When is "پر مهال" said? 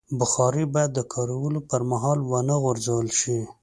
1.69-2.19